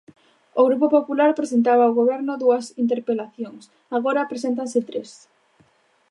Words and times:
O 0.59 0.61
Grupo 0.67 0.87
Popular 0.97 1.29
presentaba 1.39 1.83
ao 1.85 1.97
Goberno 1.99 2.33
dúas 2.43 2.65
interpelacións, 2.83 3.63
agora 3.97 4.29
preséntanse 4.31 4.79
tres. 4.89 5.09